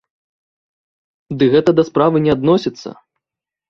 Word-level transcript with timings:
Ды 1.37 1.51
гэта 1.59 1.69
да 1.83 1.87
справы 1.93 2.17
не 2.27 2.31
адносіцца. 2.39 2.89